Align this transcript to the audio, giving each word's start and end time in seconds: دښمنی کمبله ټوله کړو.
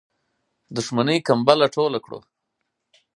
دښمنی 0.75 1.17
کمبله 1.27 1.65
ټوله 1.75 1.99
کړو. 2.05 2.19